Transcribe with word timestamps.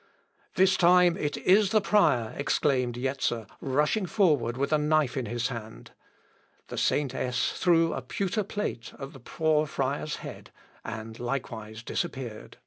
"This 0.55 0.77
time 0.77 1.15
it 1.15 1.37
is 1.37 1.69
the 1.69 1.79
prior," 1.79 2.33
exclaimed 2.35 2.95
Jetzer, 2.95 3.45
rushing 3.61 4.07
forward 4.07 4.57
with 4.57 4.73
a 4.73 4.79
knife 4.79 5.15
in 5.15 5.27
his 5.27 5.49
hand. 5.49 5.91
The 6.69 6.75
saintess 6.75 7.51
threw 7.51 7.93
a 7.93 8.01
pewter 8.01 8.43
plate 8.43 8.93
at 8.97 9.13
the 9.13 9.19
poor 9.19 9.67
friar's 9.67 10.15
head, 10.25 10.49
and 10.83 11.19
likewise 11.19 11.83
disappeared. 11.83 12.57